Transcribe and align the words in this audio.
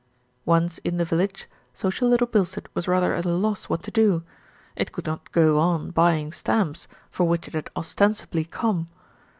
Once 0.45 0.79
in 0.79 0.97
the 0.97 1.05
village, 1.05 1.47
social 1.75 2.09
Little 2.09 2.25
Bilstead 2.25 2.65
was 2.73 2.87
rather 2.87 3.13
at 3.13 3.23
a 3.23 3.29
loss 3.29 3.65
what 3.69 3.83
to 3.83 3.91
do. 3.91 4.23
It 4.75 4.91
could 4.91 5.05
not 5.05 5.31
go 5.31 5.59
on 5.59 5.91
buying 5.91 6.31
stamps, 6.31 6.87
for 7.11 7.25
which 7.27 7.47
it 7.47 7.53
had 7.53 7.69
ostensibly 7.75 8.45
come. 8.45 8.89